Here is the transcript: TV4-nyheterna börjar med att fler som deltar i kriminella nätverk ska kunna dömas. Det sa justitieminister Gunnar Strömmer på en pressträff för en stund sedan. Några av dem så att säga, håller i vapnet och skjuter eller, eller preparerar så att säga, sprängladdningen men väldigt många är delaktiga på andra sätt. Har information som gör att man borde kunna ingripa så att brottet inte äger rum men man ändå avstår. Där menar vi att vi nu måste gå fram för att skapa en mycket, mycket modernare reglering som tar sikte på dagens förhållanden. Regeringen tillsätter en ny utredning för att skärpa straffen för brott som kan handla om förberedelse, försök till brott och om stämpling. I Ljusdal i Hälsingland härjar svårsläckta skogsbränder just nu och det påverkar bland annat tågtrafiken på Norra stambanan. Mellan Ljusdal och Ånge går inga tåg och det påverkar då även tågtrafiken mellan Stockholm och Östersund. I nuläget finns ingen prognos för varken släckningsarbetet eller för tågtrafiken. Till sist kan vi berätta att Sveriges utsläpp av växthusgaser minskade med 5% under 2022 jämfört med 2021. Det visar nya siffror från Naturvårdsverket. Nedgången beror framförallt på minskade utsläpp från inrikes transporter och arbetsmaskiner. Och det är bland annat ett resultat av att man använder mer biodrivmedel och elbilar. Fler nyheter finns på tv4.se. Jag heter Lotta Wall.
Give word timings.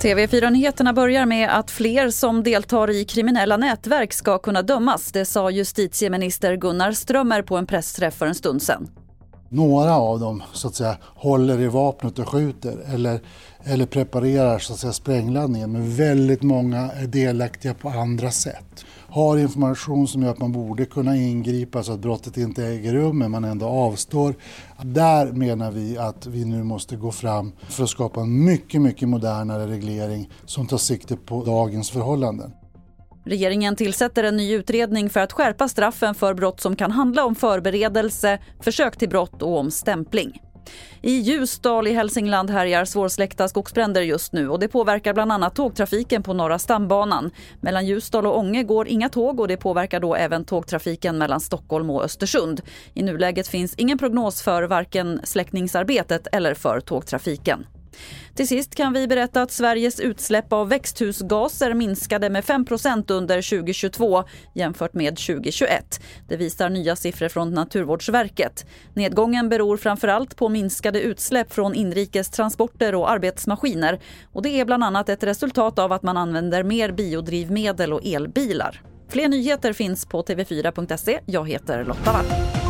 TV4-nyheterna 0.00 0.92
börjar 0.92 1.26
med 1.26 1.58
att 1.58 1.70
fler 1.70 2.10
som 2.10 2.42
deltar 2.42 2.90
i 2.90 3.04
kriminella 3.04 3.56
nätverk 3.56 4.12
ska 4.12 4.38
kunna 4.38 4.62
dömas. 4.62 5.12
Det 5.12 5.24
sa 5.24 5.50
justitieminister 5.50 6.56
Gunnar 6.56 6.92
Strömmer 6.92 7.42
på 7.42 7.56
en 7.56 7.66
pressträff 7.66 8.14
för 8.14 8.26
en 8.26 8.34
stund 8.34 8.62
sedan. 8.62 8.88
Några 9.52 9.96
av 9.96 10.20
dem 10.20 10.42
så 10.52 10.68
att 10.68 10.74
säga, 10.74 10.96
håller 11.02 11.60
i 11.60 11.68
vapnet 11.68 12.18
och 12.18 12.28
skjuter 12.28 12.78
eller, 12.94 13.20
eller 13.64 13.86
preparerar 13.86 14.58
så 14.58 14.72
att 14.72 14.78
säga, 14.78 14.92
sprängladdningen 14.92 15.72
men 15.72 15.96
väldigt 15.96 16.42
många 16.42 16.78
är 16.78 17.06
delaktiga 17.06 17.74
på 17.74 17.88
andra 17.88 18.30
sätt. 18.30 18.84
Har 19.08 19.38
information 19.38 20.08
som 20.08 20.22
gör 20.22 20.30
att 20.30 20.38
man 20.38 20.52
borde 20.52 20.84
kunna 20.84 21.16
ingripa 21.16 21.82
så 21.82 21.92
att 21.92 22.00
brottet 22.00 22.36
inte 22.36 22.64
äger 22.64 22.94
rum 22.94 23.18
men 23.18 23.30
man 23.30 23.44
ändå 23.44 23.66
avstår. 23.66 24.34
Där 24.82 25.32
menar 25.32 25.70
vi 25.70 25.98
att 25.98 26.26
vi 26.26 26.44
nu 26.44 26.62
måste 26.62 26.96
gå 26.96 27.12
fram 27.12 27.52
för 27.68 27.84
att 27.84 27.90
skapa 27.90 28.20
en 28.20 28.44
mycket, 28.44 28.80
mycket 28.80 29.08
modernare 29.08 29.66
reglering 29.66 30.30
som 30.44 30.66
tar 30.66 30.78
sikte 30.78 31.16
på 31.16 31.44
dagens 31.44 31.90
förhållanden. 31.90 32.52
Regeringen 33.24 33.76
tillsätter 33.76 34.24
en 34.24 34.36
ny 34.36 34.54
utredning 34.54 35.10
för 35.10 35.20
att 35.20 35.32
skärpa 35.32 35.68
straffen 35.68 36.14
för 36.14 36.34
brott 36.34 36.60
som 36.60 36.76
kan 36.76 36.90
handla 36.90 37.24
om 37.24 37.34
förberedelse, 37.34 38.38
försök 38.60 38.96
till 38.96 39.08
brott 39.08 39.42
och 39.42 39.58
om 39.58 39.70
stämpling. 39.70 40.40
I 41.02 41.12
Ljusdal 41.12 41.86
i 41.86 41.92
Hälsingland 41.92 42.50
härjar 42.50 42.84
svårsläckta 42.84 43.48
skogsbränder 43.48 44.02
just 44.02 44.32
nu 44.32 44.48
och 44.48 44.58
det 44.58 44.68
påverkar 44.68 45.14
bland 45.14 45.32
annat 45.32 45.54
tågtrafiken 45.54 46.22
på 46.22 46.32
Norra 46.32 46.58
stambanan. 46.58 47.30
Mellan 47.60 47.86
Ljusdal 47.86 48.26
och 48.26 48.38
Ånge 48.38 48.62
går 48.62 48.88
inga 48.88 49.08
tåg 49.08 49.40
och 49.40 49.48
det 49.48 49.56
påverkar 49.56 50.00
då 50.00 50.14
även 50.14 50.44
tågtrafiken 50.44 51.18
mellan 51.18 51.40
Stockholm 51.40 51.90
och 51.90 52.04
Östersund. 52.04 52.60
I 52.94 53.02
nuläget 53.02 53.48
finns 53.48 53.74
ingen 53.74 53.98
prognos 53.98 54.42
för 54.42 54.62
varken 54.62 55.20
släckningsarbetet 55.24 56.26
eller 56.32 56.54
för 56.54 56.80
tågtrafiken. 56.80 57.66
Till 58.34 58.48
sist 58.48 58.74
kan 58.74 58.92
vi 58.92 59.08
berätta 59.08 59.42
att 59.42 59.50
Sveriges 59.50 60.00
utsläpp 60.00 60.52
av 60.52 60.68
växthusgaser 60.68 61.74
minskade 61.74 62.30
med 62.30 62.44
5% 62.44 63.12
under 63.12 63.50
2022 63.50 64.24
jämfört 64.54 64.94
med 64.94 65.16
2021. 65.16 66.00
Det 66.28 66.36
visar 66.36 66.70
nya 66.70 66.96
siffror 66.96 67.28
från 67.28 67.54
Naturvårdsverket. 67.54 68.66
Nedgången 68.94 69.48
beror 69.48 69.76
framförallt 69.76 70.36
på 70.36 70.48
minskade 70.48 71.00
utsläpp 71.00 71.52
från 71.52 71.74
inrikes 71.74 72.30
transporter 72.30 72.94
och 72.94 73.10
arbetsmaskiner. 73.10 74.00
Och 74.32 74.42
det 74.42 74.60
är 74.60 74.64
bland 74.64 74.84
annat 74.84 75.08
ett 75.08 75.22
resultat 75.22 75.78
av 75.78 75.92
att 75.92 76.02
man 76.02 76.16
använder 76.16 76.62
mer 76.62 76.92
biodrivmedel 76.92 77.92
och 77.92 78.06
elbilar. 78.06 78.82
Fler 79.08 79.28
nyheter 79.28 79.72
finns 79.72 80.06
på 80.06 80.22
tv4.se. 80.22 81.20
Jag 81.26 81.48
heter 81.48 81.84
Lotta 81.84 82.12
Wall. 82.12 82.69